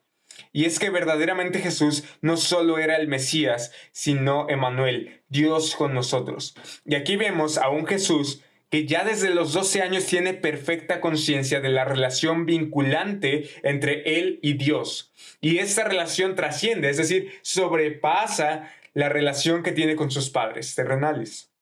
Y 0.52 0.64
es 0.64 0.78
que 0.78 0.90
verdaderamente 0.90 1.60
Jesús 1.60 2.04
no 2.20 2.36
solo 2.36 2.78
era 2.78 2.96
el 2.96 3.08
Mesías, 3.08 3.72
sino 3.92 4.48
Emanuel, 4.48 5.22
Dios 5.28 5.76
con 5.76 5.94
nosotros. 5.94 6.54
Y 6.84 6.94
aquí 6.94 7.16
vemos 7.16 7.58
a 7.58 7.68
un 7.68 7.86
Jesús 7.86 8.42
que 8.70 8.86
ya 8.86 9.04
desde 9.04 9.30
los 9.30 9.52
12 9.52 9.82
años 9.82 10.06
tiene 10.06 10.34
perfecta 10.34 11.00
conciencia 11.00 11.60
de 11.60 11.68
la 11.68 11.84
relación 11.84 12.46
vinculante 12.46 13.48
entre 13.62 14.18
él 14.18 14.40
y 14.42 14.54
Dios. 14.54 15.12
Y 15.40 15.58
esta 15.58 15.84
relación 15.84 16.34
trasciende, 16.34 16.90
es 16.90 16.96
decir, 16.96 17.32
sobrepasa 17.42 18.72
la 18.96 19.10
relación 19.10 19.62
que 19.62 19.72
tiene 19.72 19.94
con 19.94 20.10
sus 20.10 20.30
padres 20.30 20.74
terrenales. 20.74 21.52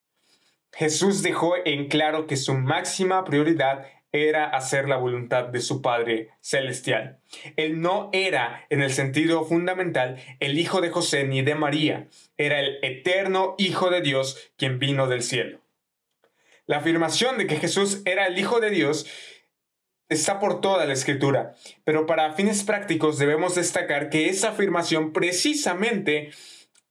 Jesús 0.73 1.21
dejó 1.21 1.55
en 1.65 1.89
claro 1.89 2.29
que 2.29 2.37
su 2.37 2.55
máxima 2.55 3.25
prioridad 3.25 3.87
era 4.13 4.45
hacer 4.45 4.89
la 4.89 4.99
voluntad 4.99 5.47
de 5.47 5.61
su 5.61 5.83
Padre 5.83 6.29
celestial. 6.41 7.19
Él 7.57 7.81
no 7.81 8.09
era, 8.13 8.65
en 8.71 8.83
el 8.83 8.93
sentido 8.93 9.45
fundamental, 9.45 10.23
el 10.39 10.61
hijo 10.61 10.81
de 10.81 10.91
José 10.91 11.25
ni 11.25 11.43
de 11.43 11.57
María, 11.57 12.07
era 12.39 12.61
el 12.61 12.79
eterno 12.83 13.57
Hijo 13.59 13.91
de 13.91 14.01
Dios 14.01 14.53
quien 14.57 14.79
vino 14.79 15.09
del 15.09 15.25
cielo. 15.25 15.59
La 16.67 16.77
afirmación 16.77 17.37
de 17.37 17.49
que 17.49 17.57
Jesús 17.57 18.03
era 18.05 18.27
el 18.27 18.39
Hijo 18.39 18.61
de 18.61 18.71
Dios 18.71 19.07
está 20.09 20.39
por 20.39 20.61
toda 20.61 20.87
la 20.87 20.93
escritura, 20.93 21.57
pero 21.83 22.07
para 22.07 22.33
fines 22.35 22.63
prácticos 22.63 23.19
debemos 23.19 23.57
destacar 23.57 24.09
que 24.09 24.29
esa 24.29 24.51
afirmación 24.51 25.13
precisamente 25.13 26.31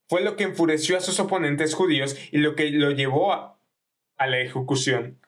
fue 0.08 0.22
lo 0.22 0.36
que 0.36 0.44
enfureció 0.44 0.96
a 0.96 1.00
sus 1.00 1.18
oponentes 1.20 1.74
judíos 1.74 2.16
y 2.30 2.38
lo 2.38 2.54
que 2.54 2.70
lo 2.70 2.90
llevó 2.90 3.32
a, 3.32 3.58
a 4.16 4.26
la 4.26 4.40
ejecución. 4.40 5.20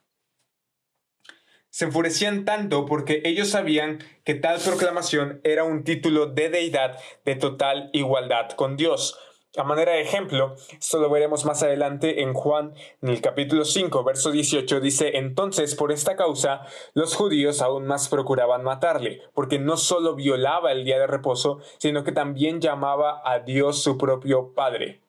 Se 1.70 1.84
enfurecían 1.84 2.44
tanto 2.46 2.86
porque 2.86 3.20
ellos 3.24 3.50
sabían 3.50 3.98
que 4.24 4.34
tal 4.34 4.58
proclamación 4.60 5.40
era 5.44 5.64
un 5.64 5.84
título 5.84 6.26
de 6.26 6.48
deidad 6.48 6.98
de 7.24 7.36
total 7.36 7.90
igualdad 7.92 8.50
con 8.52 8.76
Dios, 8.76 9.18
a 9.56 9.64
manera 9.64 9.92
de 9.92 10.02
ejemplo, 10.02 10.56
esto 10.78 10.98
lo 10.98 11.10
veremos 11.10 11.44
más 11.44 11.62
adelante 11.62 12.22
en 12.22 12.34
Juan, 12.34 12.74
en 13.02 13.08
el 13.08 13.20
capítulo 13.20 13.64
5, 13.64 14.04
verso 14.04 14.30
18, 14.30 14.80
dice, 14.80 15.16
entonces 15.16 15.74
por 15.74 15.92
esta 15.92 16.16
causa 16.16 16.62
los 16.94 17.14
judíos 17.14 17.62
aún 17.62 17.86
más 17.86 18.08
procuraban 18.08 18.62
matarle, 18.62 19.22
porque 19.34 19.58
no 19.58 19.76
solo 19.76 20.14
violaba 20.14 20.72
el 20.72 20.84
día 20.84 20.98
de 20.98 21.06
reposo, 21.06 21.60
sino 21.78 22.04
que 22.04 22.12
también 22.12 22.60
llamaba 22.60 23.22
a 23.24 23.40
Dios 23.40 23.82
su 23.82 23.96
propio 23.96 24.54
Padre. 24.54 25.00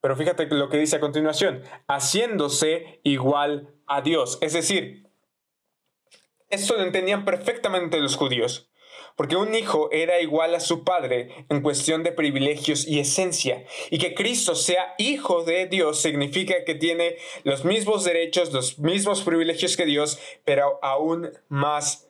Pero 0.00 0.16
fíjate 0.16 0.46
lo 0.46 0.68
que 0.68 0.78
dice 0.78 0.96
a 0.96 1.00
continuación, 1.00 1.62
haciéndose 1.88 3.00
igual 3.02 3.74
a 3.86 4.00
Dios. 4.00 4.38
Es 4.40 4.52
decir, 4.52 5.08
esto 6.48 6.76
lo 6.76 6.82
entendían 6.82 7.24
perfectamente 7.24 8.00
los 8.00 8.16
judíos 8.16 8.67
porque 9.18 9.34
un 9.34 9.52
hijo 9.52 9.88
era 9.90 10.20
igual 10.20 10.54
a 10.54 10.60
su 10.60 10.84
padre 10.84 11.44
en 11.48 11.60
cuestión 11.60 12.04
de 12.04 12.12
privilegios 12.12 12.86
y 12.86 13.00
esencia, 13.00 13.64
y 13.90 13.98
que 13.98 14.14
Cristo 14.14 14.54
sea 14.54 14.94
hijo 14.96 15.42
de 15.42 15.66
Dios 15.66 16.00
significa 16.00 16.62
que 16.64 16.76
tiene 16.76 17.16
los 17.42 17.64
mismos 17.64 18.04
derechos, 18.04 18.52
los 18.52 18.78
mismos 18.78 19.22
privilegios 19.22 19.76
que 19.76 19.86
Dios, 19.86 20.20
pero 20.44 20.78
aún 20.82 21.32
más 21.48 22.06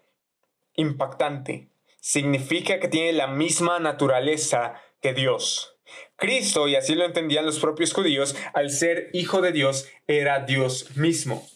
impactante. 0.75 1.69
Significa 1.99 2.79
que 2.79 2.89
tiene 2.89 3.15
la 3.15 3.27
misma 3.27 3.79
naturaleza 3.79 4.75
que 5.01 5.15
Dios. 5.15 5.79
Cristo, 6.17 6.69
y 6.69 6.77
así 6.77 6.95
lo 6.95 7.07
entendían 7.07 7.47
los 7.47 7.59
propios 7.59 7.95
judíos, 7.95 8.37
al 8.53 8.71
ser 8.71 9.09
hijo 9.15 9.41
de 9.41 9.53
Dios, 9.53 9.89
era 10.09 10.41
Dios 10.41 10.95
mismo. 10.95 11.49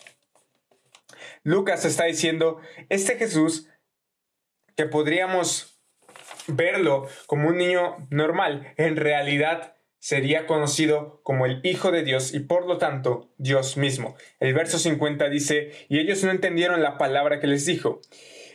Lucas 1.45 1.85
está 1.85 2.05
diciendo, 2.05 2.59
este 2.89 3.17
Jesús 3.17 3.67
que 4.77 4.87
podríamos 4.87 5.81
verlo 6.47 7.07
como 7.27 7.49
un 7.49 7.59
niño 7.59 8.07
normal, 8.11 8.73
en 8.77 8.97
realidad 8.97 9.77
sería 9.99 10.47
conocido 10.47 11.21
como 11.23 11.47
el 11.47 11.61
Hijo 11.63 11.93
de 11.93 12.03
Dios 12.03 12.35
y 12.35 12.41
por 12.41 12.67
lo 12.67 12.79
tanto 12.79 13.31
Dios 13.39 13.77
mismo. 13.77 14.17
El 14.41 14.53
verso 14.53 14.79
50 14.79 15.29
dice, 15.29 15.71
y 15.89 16.01
ellos 16.01 16.25
no 16.25 16.33
entendieron 16.33 16.83
la 16.83 16.99
palabra 16.99 17.39
que 17.39 17.47
les 17.47 17.67
dijo. 17.67 18.01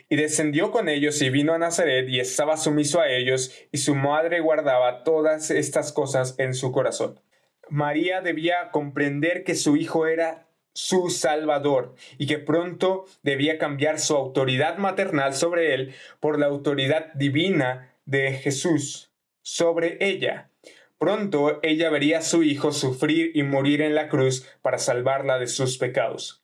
Y 0.10 0.16
descendió 0.16 0.72
con 0.72 0.90
ellos 0.90 1.22
y 1.22 1.30
vino 1.30 1.54
a 1.54 1.58
Nazaret 1.58 2.08
y 2.10 2.20
estaba 2.20 2.58
sumiso 2.58 3.02
a 3.02 3.10
ellos 3.10 3.54
y 3.72 3.78
su 3.78 3.96
madre 3.96 4.40
guardaba 4.40 5.04
todas 5.04 5.52
estas 5.52 5.92
cosas 5.92 6.36
en 6.38 6.54
su 6.54 6.72
corazón. 6.72 7.22
María 7.70 8.22
debía 8.22 8.72
comprender 8.72 9.44
que 9.44 9.56
su 9.56 9.76
hijo 9.76 10.08
era 10.08 10.47
su 10.78 11.10
Salvador 11.10 11.96
y 12.20 12.28
que 12.28 12.38
pronto 12.38 13.06
debía 13.24 13.58
cambiar 13.58 14.00
su 14.00 14.16
autoridad 14.16 14.78
maternal 14.78 15.34
sobre 15.34 15.74
él 15.74 15.96
por 16.20 16.38
la 16.38 16.46
autoridad 16.46 17.12
divina 17.16 17.96
de 18.06 18.34
Jesús 18.34 19.12
sobre 19.42 19.98
ella. 20.00 20.52
Pronto 21.00 21.60
ella 21.64 21.90
vería 21.90 22.20
a 22.20 22.22
su 22.22 22.44
hijo 22.44 22.72
sufrir 22.72 23.32
y 23.34 23.42
morir 23.42 23.82
en 23.82 23.96
la 23.96 24.08
cruz 24.08 24.48
para 24.62 24.78
salvarla 24.78 25.40
de 25.40 25.48
sus 25.48 25.80
pecados. 25.80 26.44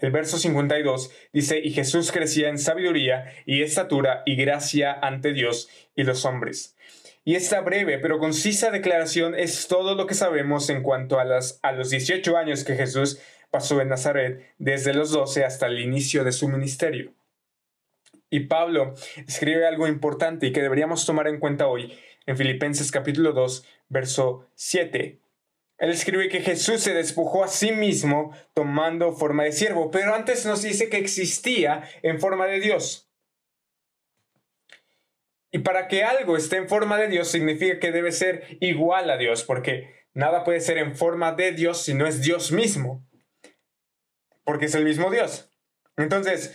El 0.00 0.10
verso 0.10 0.38
52 0.38 1.10
dice, 1.34 1.60
y 1.62 1.70
Jesús 1.72 2.12
crecía 2.12 2.48
en 2.48 2.58
sabiduría 2.58 3.30
y 3.44 3.62
estatura 3.62 4.22
y 4.24 4.36
gracia 4.36 4.90
ante 5.02 5.34
Dios 5.34 5.68
y 5.94 6.04
los 6.04 6.24
hombres. 6.24 6.76
Y 7.24 7.34
esta 7.34 7.60
breve 7.60 7.98
pero 7.98 8.18
concisa 8.18 8.70
declaración 8.70 9.34
es 9.34 9.66
todo 9.68 9.96
lo 9.96 10.06
que 10.06 10.14
sabemos 10.14 10.70
en 10.70 10.82
cuanto 10.82 11.18
a, 11.18 11.24
las, 11.24 11.58
a 11.60 11.72
los 11.72 11.90
18 11.90 12.36
años 12.36 12.64
que 12.64 12.76
Jesús 12.76 13.20
pasó 13.50 13.80
en 13.80 13.88
Nazaret 13.88 14.54
desde 14.58 14.94
los 14.94 15.10
12 15.10 15.44
hasta 15.44 15.66
el 15.66 15.80
inicio 15.80 16.24
de 16.24 16.32
su 16.32 16.48
ministerio. 16.48 17.14
Y 18.28 18.40
Pablo 18.40 18.94
escribe 19.26 19.66
algo 19.66 19.86
importante 19.86 20.46
y 20.46 20.52
que 20.52 20.62
deberíamos 20.62 21.06
tomar 21.06 21.28
en 21.28 21.38
cuenta 21.38 21.68
hoy 21.68 21.96
en 22.26 22.36
Filipenses 22.36 22.90
capítulo 22.90 23.32
2, 23.32 23.64
verso 23.88 24.48
7. 24.56 25.20
Él 25.78 25.90
escribe 25.90 26.28
que 26.28 26.40
Jesús 26.40 26.80
se 26.80 26.94
despojó 26.94 27.44
a 27.44 27.48
sí 27.48 27.70
mismo 27.70 28.34
tomando 28.54 29.12
forma 29.12 29.44
de 29.44 29.52
siervo, 29.52 29.90
pero 29.90 30.14
antes 30.14 30.44
nos 30.44 30.62
dice 30.62 30.88
que 30.88 30.96
existía 30.96 31.88
en 32.02 32.18
forma 32.18 32.46
de 32.46 32.60
Dios. 32.60 33.08
Y 35.52 35.60
para 35.60 35.86
que 35.86 36.02
algo 36.02 36.36
esté 36.36 36.56
en 36.56 36.68
forma 36.68 36.98
de 36.98 37.08
Dios 37.08 37.28
significa 37.28 37.78
que 37.78 37.92
debe 37.92 38.10
ser 38.12 38.58
igual 38.60 39.08
a 39.08 39.16
Dios, 39.16 39.44
porque 39.44 40.06
nada 40.12 40.44
puede 40.44 40.60
ser 40.60 40.78
en 40.78 40.96
forma 40.96 41.32
de 41.32 41.52
Dios 41.52 41.82
si 41.82 41.94
no 41.94 42.06
es 42.06 42.22
Dios 42.22 42.52
mismo 42.52 43.06
porque 44.46 44.64
es 44.66 44.74
el 44.74 44.84
mismo 44.84 45.10
Dios. 45.10 45.50
Entonces, 45.98 46.54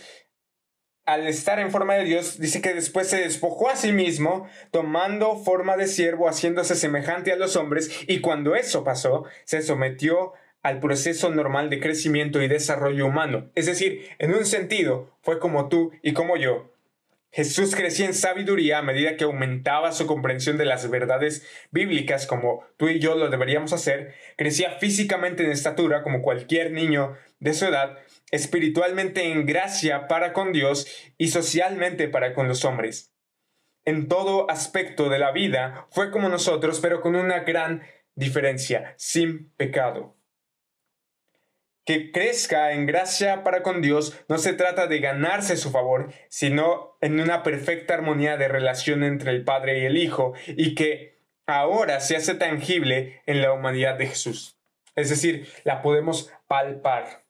al 1.04 1.26
estar 1.28 1.60
en 1.60 1.70
forma 1.70 1.94
de 1.94 2.04
Dios, 2.04 2.38
dice 2.38 2.60
que 2.60 2.74
después 2.74 3.08
se 3.08 3.18
despojó 3.18 3.68
a 3.68 3.76
sí 3.76 3.92
mismo, 3.92 4.48
tomando 4.72 5.36
forma 5.36 5.76
de 5.76 5.86
siervo, 5.86 6.28
haciéndose 6.28 6.74
semejante 6.74 7.32
a 7.32 7.36
los 7.36 7.54
hombres, 7.54 7.90
y 8.08 8.20
cuando 8.20 8.56
eso 8.56 8.82
pasó, 8.82 9.24
se 9.44 9.62
sometió 9.62 10.32
al 10.62 10.78
proceso 10.78 11.30
normal 11.30 11.70
de 11.70 11.80
crecimiento 11.80 12.40
y 12.40 12.48
desarrollo 12.48 13.06
humano. 13.06 13.50
Es 13.54 13.66
decir, 13.66 14.08
en 14.18 14.34
un 14.34 14.46
sentido, 14.46 15.16
fue 15.20 15.38
como 15.38 15.68
tú 15.68 15.92
y 16.02 16.12
como 16.12 16.36
yo, 16.36 16.71
Jesús 17.34 17.74
crecía 17.74 18.04
en 18.04 18.12
sabiduría 18.12 18.78
a 18.78 18.82
medida 18.82 19.16
que 19.16 19.24
aumentaba 19.24 19.92
su 19.92 20.06
comprensión 20.06 20.58
de 20.58 20.66
las 20.66 20.90
verdades 20.90 21.46
bíblicas, 21.70 22.26
como 22.26 22.62
tú 22.76 22.88
y 22.88 22.98
yo 22.98 23.14
lo 23.14 23.30
deberíamos 23.30 23.72
hacer, 23.72 24.14
crecía 24.36 24.72
físicamente 24.72 25.42
en 25.42 25.50
estatura, 25.50 26.02
como 26.02 26.20
cualquier 26.20 26.72
niño 26.72 27.16
de 27.40 27.54
su 27.54 27.64
edad, 27.64 27.98
espiritualmente 28.30 29.32
en 29.32 29.46
gracia 29.46 30.08
para 30.08 30.34
con 30.34 30.52
Dios 30.52 30.86
y 31.16 31.28
socialmente 31.28 32.06
para 32.06 32.34
con 32.34 32.48
los 32.48 32.66
hombres. 32.66 33.14
En 33.86 34.08
todo 34.08 34.50
aspecto 34.50 35.08
de 35.08 35.18
la 35.18 35.32
vida 35.32 35.86
fue 35.90 36.10
como 36.10 36.28
nosotros, 36.28 36.80
pero 36.80 37.00
con 37.00 37.16
una 37.16 37.40
gran 37.40 37.82
diferencia, 38.14 38.94
sin 38.98 39.50
pecado 39.56 40.16
que 41.84 42.12
crezca 42.12 42.72
en 42.72 42.86
gracia 42.86 43.42
para 43.42 43.62
con 43.62 43.82
Dios 43.82 44.16
no 44.28 44.38
se 44.38 44.52
trata 44.52 44.86
de 44.86 45.00
ganarse 45.00 45.56
su 45.56 45.70
favor, 45.70 46.12
sino 46.28 46.96
en 47.00 47.20
una 47.20 47.42
perfecta 47.42 47.94
armonía 47.94 48.36
de 48.36 48.48
relación 48.48 49.02
entre 49.02 49.32
el 49.32 49.44
Padre 49.44 49.80
y 49.80 49.84
el 49.86 49.96
Hijo, 49.96 50.34
y 50.46 50.74
que 50.74 51.20
ahora 51.46 52.00
se 52.00 52.16
hace 52.16 52.34
tangible 52.34 53.22
en 53.26 53.42
la 53.42 53.52
humanidad 53.52 53.96
de 53.98 54.06
Jesús. 54.06 54.58
Es 54.94 55.10
decir, 55.10 55.48
la 55.64 55.82
podemos 55.82 56.32
palpar. 56.46 57.24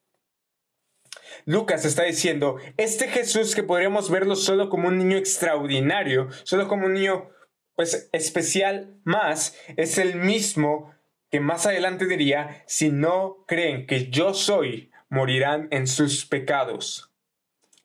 Lucas 1.47 1.85
está 1.85 2.03
diciendo, 2.03 2.57
este 2.77 3.09
Jesús 3.09 3.55
que 3.55 3.63
podríamos 3.63 4.11
verlo 4.11 4.37
solo 4.37 4.69
como 4.69 4.89
un 4.89 4.99
niño 4.99 5.17
extraordinario, 5.17 6.29
solo 6.45 6.69
como 6.69 6.87
un 6.87 6.95
niño 6.95 7.31
pues 7.75 8.11
especial 8.13 9.01
más, 9.05 9.57
es 9.77 9.97
el 9.97 10.17
mismo 10.17 10.95
que 11.33 11.41
más 11.41 11.65
adelante 11.67 12.07
diría, 12.07 12.62
si 12.67 12.91
no 12.91 13.45
creen 13.49 13.87
que 13.87 14.11
yo 14.11 14.35
soy, 14.35 14.93
morirán 15.09 15.67
en 15.71 15.87
sus 15.87 16.27
pecados. 16.27 17.12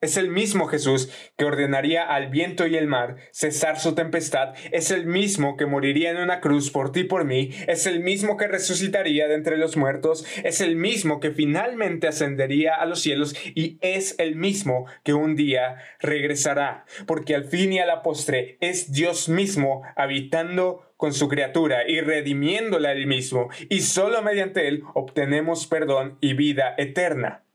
Es 0.00 0.16
el 0.16 0.30
mismo 0.30 0.66
Jesús 0.66 1.10
que 1.36 1.44
ordenaría 1.44 2.04
al 2.04 2.28
viento 2.28 2.68
y 2.68 2.76
el 2.76 2.86
mar 2.86 3.16
cesar 3.32 3.80
su 3.80 3.96
tempestad. 3.96 4.54
Es 4.70 4.92
el 4.92 5.06
mismo 5.06 5.56
que 5.56 5.66
moriría 5.66 6.10
en 6.10 6.18
una 6.18 6.40
cruz 6.40 6.70
por 6.70 6.92
ti 6.92 7.00
y 7.00 7.04
por 7.04 7.24
mí. 7.24 7.50
Es 7.66 7.84
el 7.84 7.98
mismo 7.98 8.36
que 8.36 8.46
resucitaría 8.46 9.26
de 9.26 9.34
entre 9.34 9.56
los 9.56 9.76
muertos. 9.76 10.24
Es 10.44 10.60
el 10.60 10.76
mismo 10.76 11.18
que 11.18 11.32
finalmente 11.32 12.06
ascendería 12.06 12.76
a 12.76 12.86
los 12.86 13.00
cielos. 13.00 13.34
Y 13.56 13.78
es 13.80 14.14
el 14.20 14.36
mismo 14.36 14.86
que 15.02 15.14
un 15.14 15.34
día 15.34 15.78
regresará. 15.98 16.84
Porque 17.08 17.34
al 17.34 17.46
fin 17.46 17.72
y 17.72 17.80
a 17.80 17.86
la 17.86 18.04
postre 18.04 18.56
es 18.60 18.92
Dios 18.92 19.28
mismo 19.28 19.82
habitando 19.96 20.92
con 20.96 21.12
su 21.12 21.26
criatura 21.26 21.88
y 21.88 22.00
redimiéndola 22.02 22.92
él 22.92 23.08
mismo. 23.08 23.48
Y 23.68 23.80
solo 23.80 24.22
mediante 24.22 24.68
él 24.68 24.84
obtenemos 24.94 25.66
perdón 25.66 26.18
y 26.20 26.34
vida 26.34 26.76
eterna. 26.78 27.47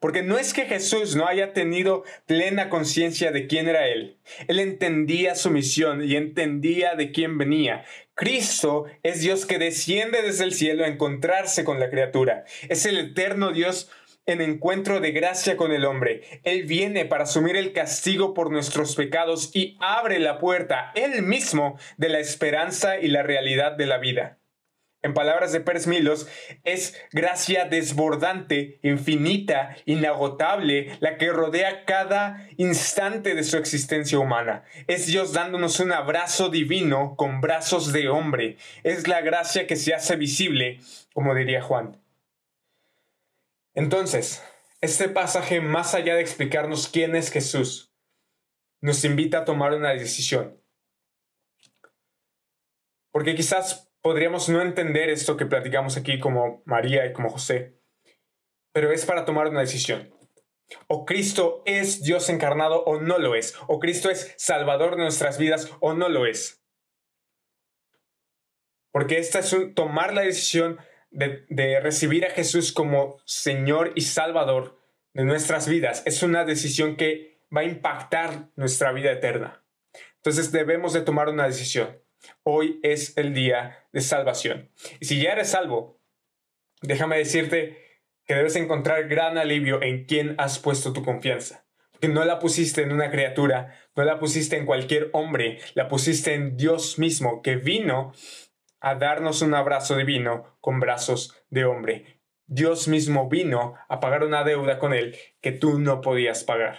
Porque 0.00 0.22
no 0.22 0.38
es 0.38 0.52
que 0.52 0.66
Jesús 0.66 1.16
no 1.16 1.26
haya 1.26 1.52
tenido 1.52 2.04
plena 2.26 2.68
conciencia 2.68 3.32
de 3.32 3.46
quién 3.46 3.68
era 3.68 3.88
Él. 3.88 4.18
Él 4.48 4.58
entendía 4.58 5.34
su 5.34 5.50
misión 5.50 6.04
y 6.04 6.16
entendía 6.16 6.94
de 6.94 7.12
quién 7.12 7.38
venía. 7.38 7.84
Cristo 8.14 8.86
es 9.02 9.20
Dios 9.20 9.46
que 9.46 9.58
desciende 9.58 10.22
desde 10.22 10.44
el 10.44 10.54
cielo 10.54 10.84
a 10.84 10.88
encontrarse 10.88 11.64
con 11.64 11.80
la 11.80 11.90
criatura. 11.90 12.44
Es 12.68 12.86
el 12.86 12.98
eterno 12.98 13.52
Dios 13.52 13.90
en 14.26 14.40
encuentro 14.40 15.00
de 15.00 15.12
gracia 15.12 15.56
con 15.56 15.72
el 15.72 15.84
hombre. 15.84 16.40
Él 16.42 16.64
viene 16.64 17.04
para 17.04 17.24
asumir 17.24 17.56
el 17.56 17.72
castigo 17.72 18.34
por 18.34 18.50
nuestros 18.50 18.96
pecados 18.96 19.50
y 19.54 19.76
abre 19.80 20.18
la 20.18 20.38
puerta, 20.38 20.92
Él 20.94 21.22
mismo, 21.22 21.78
de 21.96 22.08
la 22.08 22.18
esperanza 22.18 22.98
y 22.98 23.08
la 23.08 23.22
realidad 23.22 23.72
de 23.72 23.86
la 23.86 23.98
vida 23.98 24.38
en 25.06 25.14
palabras 25.14 25.52
de 25.52 25.60
Pérez 25.60 25.86
Milos, 25.86 26.28
es 26.64 27.00
gracia 27.12 27.64
desbordante, 27.64 28.80
infinita, 28.82 29.76
inagotable, 29.84 30.96
la 31.00 31.16
que 31.16 31.30
rodea 31.30 31.84
cada 31.84 32.48
instante 32.56 33.34
de 33.36 33.44
su 33.44 33.56
existencia 33.56 34.18
humana. 34.18 34.64
Es 34.88 35.06
Dios 35.06 35.32
dándonos 35.32 35.78
un 35.78 35.92
abrazo 35.92 36.48
divino 36.48 37.14
con 37.16 37.40
brazos 37.40 37.92
de 37.92 38.08
hombre. 38.08 38.58
Es 38.82 39.06
la 39.06 39.20
gracia 39.20 39.68
que 39.68 39.76
se 39.76 39.94
hace 39.94 40.16
visible, 40.16 40.80
como 41.14 41.34
diría 41.34 41.62
Juan. 41.62 42.02
Entonces, 43.74 44.42
este 44.80 45.08
pasaje, 45.08 45.60
más 45.60 45.94
allá 45.94 46.16
de 46.16 46.22
explicarnos 46.22 46.88
quién 46.88 47.14
es 47.14 47.30
Jesús, 47.30 47.92
nos 48.80 49.04
invita 49.04 49.38
a 49.38 49.44
tomar 49.44 49.72
una 49.72 49.90
decisión. 49.90 50.60
Porque 53.12 53.36
quizás 53.36 53.88
podríamos 54.06 54.48
no 54.48 54.62
entender 54.62 55.10
esto 55.10 55.36
que 55.36 55.46
platicamos 55.46 55.96
aquí 55.96 56.20
como 56.20 56.62
María 56.64 57.04
y 57.06 57.12
como 57.12 57.28
José, 57.28 57.80
pero 58.72 58.92
es 58.92 59.04
para 59.04 59.24
tomar 59.24 59.48
una 59.48 59.58
decisión. 59.58 60.14
O 60.86 61.04
Cristo 61.04 61.64
es 61.66 62.04
Dios 62.04 62.28
encarnado 62.30 62.84
o 62.84 63.00
no 63.00 63.18
lo 63.18 63.34
es. 63.34 63.56
O 63.66 63.80
Cristo 63.80 64.08
es 64.08 64.32
Salvador 64.38 64.92
de 64.92 65.02
nuestras 65.02 65.38
vidas 65.38 65.72
o 65.80 65.92
no 65.94 66.08
lo 66.08 66.24
es. 66.24 66.62
Porque 68.92 69.18
esta 69.18 69.40
es 69.40 69.56
tomar 69.74 70.14
la 70.14 70.22
decisión 70.22 70.78
de, 71.10 71.44
de 71.48 71.80
recibir 71.80 72.26
a 72.26 72.30
Jesús 72.30 72.72
como 72.72 73.20
Señor 73.24 73.90
y 73.96 74.02
Salvador 74.02 74.78
de 75.14 75.24
nuestras 75.24 75.68
vidas. 75.68 76.04
Es 76.06 76.22
una 76.22 76.44
decisión 76.44 76.94
que 76.94 77.40
va 77.52 77.62
a 77.62 77.64
impactar 77.64 78.50
nuestra 78.54 78.92
vida 78.92 79.10
eterna. 79.10 79.64
Entonces 80.18 80.52
debemos 80.52 80.92
de 80.92 81.00
tomar 81.00 81.28
una 81.28 81.48
decisión. 81.48 82.05
Hoy 82.42 82.80
es 82.82 83.16
el 83.16 83.34
día 83.34 83.84
de 83.92 84.00
salvación. 84.00 84.70
Y 85.00 85.06
si 85.06 85.20
ya 85.20 85.32
eres 85.32 85.50
salvo, 85.50 86.00
déjame 86.82 87.18
decirte 87.18 88.00
que 88.26 88.34
debes 88.34 88.56
encontrar 88.56 89.08
gran 89.08 89.38
alivio 89.38 89.82
en 89.82 90.04
quien 90.04 90.34
has 90.38 90.58
puesto 90.58 90.92
tu 90.92 91.04
confianza. 91.04 91.64
Que 92.00 92.08
no 92.08 92.24
la 92.24 92.38
pusiste 92.38 92.82
en 92.82 92.92
una 92.92 93.10
criatura, 93.10 93.74
no 93.94 94.04
la 94.04 94.18
pusiste 94.18 94.56
en 94.56 94.66
cualquier 94.66 95.10
hombre, 95.12 95.58
la 95.74 95.88
pusiste 95.88 96.34
en 96.34 96.56
Dios 96.56 96.98
mismo, 96.98 97.40
que 97.40 97.56
vino 97.56 98.12
a 98.80 98.94
darnos 98.96 99.42
un 99.42 99.54
abrazo 99.54 99.96
divino 99.96 100.56
con 100.60 100.80
brazos 100.80 101.34
de 101.48 101.64
hombre. 101.64 102.20
Dios 102.46 102.86
mismo 102.86 103.28
vino 103.28 103.74
a 103.88 103.98
pagar 103.98 104.22
una 104.22 104.44
deuda 104.44 104.78
con 104.78 104.92
Él 104.92 105.16
que 105.40 105.52
tú 105.52 105.78
no 105.78 106.00
podías 106.00 106.44
pagar. 106.44 106.78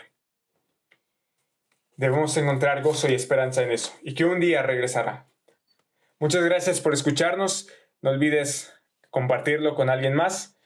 Debemos 1.98 2.38
encontrar 2.38 2.84
gozo 2.84 3.10
y 3.10 3.16
esperanza 3.16 3.64
en 3.64 3.72
eso, 3.72 3.92
y 4.04 4.14
que 4.14 4.24
un 4.24 4.40
día 4.40 4.62
regresará. 4.62 5.27
Muchas 6.20 6.44
gracias 6.44 6.82
por 6.82 6.94
escucharnos. 6.94 7.70
No 8.02 8.10
olvides 8.10 8.74
compartirlo 9.10 9.76
con 9.76 9.90
alguien 9.90 10.14
más 10.14 10.57